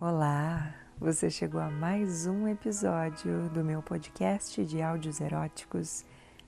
[0.00, 6.04] Olá, você chegou a mais um episódio do meu podcast de áudios eróticos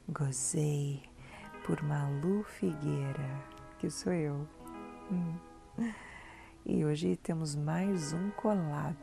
[0.09, 1.03] Gozei
[1.67, 3.43] por Malu Figueira,
[3.77, 4.47] que sou eu.
[5.10, 5.35] Hum.
[6.65, 8.97] E hoje temos mais um collab.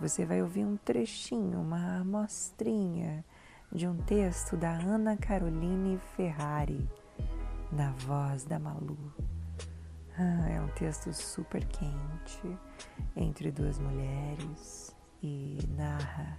[0.00, 3.22] Você vai ouvir um trechinho, uma amostrinha
[3.70, 6.88] de um texto da Ana Caroline Ferrari,
[7.70, 8.96] na voz da Malu.
[10.18, 12.58] Ah, é um texto super quente
[13.14, 16.38] entre duas mulheres e narra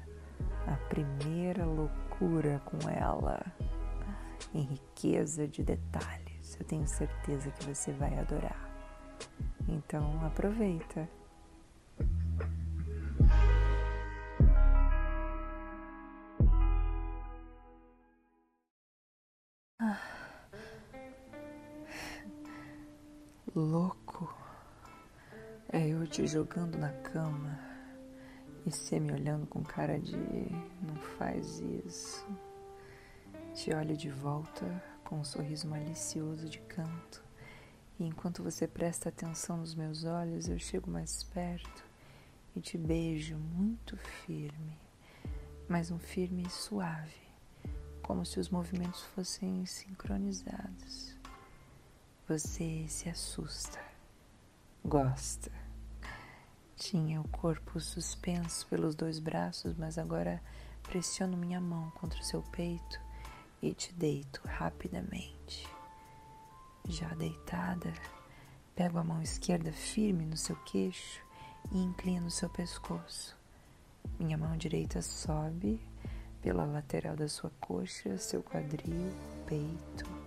[0.66, 3.40] a primeira loucura com ela
[4.52, 6.58] em riqueza de detalhes.
[6.60, 8.68] Eu tenho certeza que você vai adorar.
[9.68, 11.08] Então aproveita.
[23.60, 24.34] Louco
[25.70, 27.60] é eu te jogando na cama
[28.66, 30.16] e você me olhando com cara de
[30.82, 32.26] não faz isso.
[33.54, 34.66] Te olho de volta
[35.04, 37.24] com um sorriso malicioso de canto
[38.00, 41.84] e enquanto você presta atenção nos meus olhos, eu chego mais perto
[42.56, 44.78] e te beijo muito firme,
[45.68, 47.28] mas um firme suave,
[48.04, 51.17] como se os movimentos fossem sincronizados.
[52.28, 53.80] Você se assusta,
[54.84, 55.50] gosta.
[56.76, 60.44] Tinha o corpo suspenso pelos dois braços, mas agora
[60.84, 63.00] pressiono minha mão contra o seu peito
[63.62, 65.66] e te deito rapidamente.
[66.90, 67.94] Já deitada,
[68.76, 71.22] pego a mão esquerda firme no seu queixo
[71.72, 73.38] e inclino seu pescoço.
[74.20, 75.80] Minha mão direita sobe
[76.42, 79.14] pela lateral da sua coxa, seu quadril,
[79.46, 80.27] peito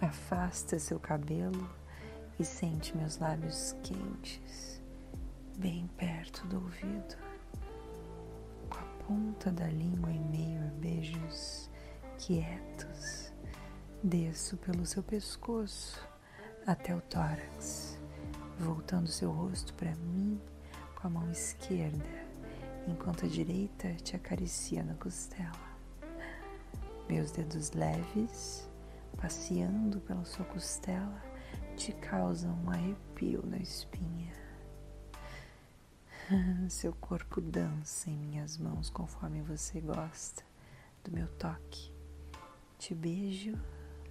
[0.00, 1.70] Afasta seu cabelo
[2.38, 4.82] e sente meus lábios quentes,
[5.56, 7.16] bem perto do ouvido,
[8.68, 11.70] com a ponta da língua em meio a beijos
[12.18, 13.32] quietos.
[14.02, 16.06] Desço pelo seu pescoço
[16.66, 17.98] até o tórax,
[18.58, 20.38] voltando seu rosto para mim
[20.94, 22.04] com a mão esquerda,
[22.86, 25.76] enquanto a direita te acaricia na costela.
[27.08, 28.68] Meus dedos leves
[29.20, 31.22] passeando pela sua costela,
[31.76, 34.32] te causa um arrepio na espinha.
[36.68, 40.42] Seu corpo dança em minhas mãos conforme você gosta
[41.04, 41.92] do meu toque.
[42.78, 43.58] Te beijo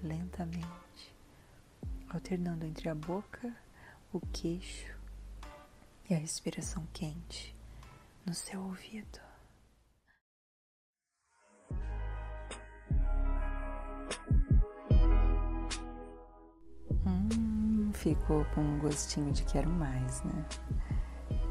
[0.01, 1.15] lentamente,
[2.09, 3.55] alternando entre a boca,
[4.13, 4.95] o queixo
[6.09, 7.55] e a respiração quente
[8.25, 9.24] no seu ouvido.
[18.05, 20.45] Ficou com um gostinho de quero mais, né?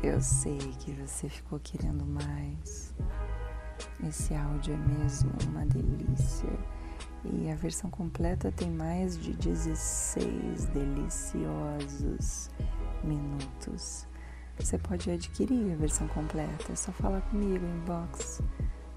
[0.00, 2.94] Eu sei que você ficou querendo mais.
[4.06, 6.48] Esse áudio é mesmo uma delícia.
[7.24, 12.50] E a versão completa tem mais de 16 deliciosos
[13.02, 14.06] minutos.
[14.56, 18.40] Você pode adquirir a versão completa, é só falar comigo em inbox,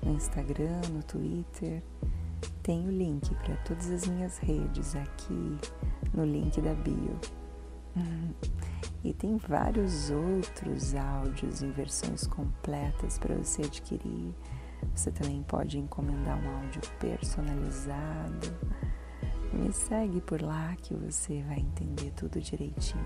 [0.03, 1.81] no Instagram, no Twitter.
[2.61, 5.57] Tem o link para todas as minhas redes aqui
[6.13, 7.19] no link da bio.
[9.03, 14.33] E tem vários outros áudios em versões completas para você adquirir.
[14.93, 18.53] Você também pode encomendar um áudio personalizado.
[19.53, 23.05] Me segue por lá que você vai entender tudo direitinho.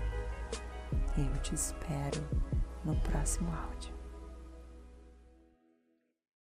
[1.16, 2.20] Eu te espero
[2.84, 3.91] no próximo áudio.